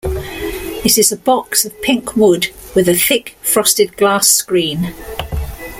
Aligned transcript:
It 0.83 0.97
is 0.97 1.11
a 1.11 1.15
box 1.15 1.63
of 1.63 1.79
pink 1.83 2.15
wood 2.15 2.47
with 2.73 2.89
a 2.89 2.95
thick 2.97 3.37
frosted 3.43 3.97
glass 3.97 4.27
screen. 4.29 4.95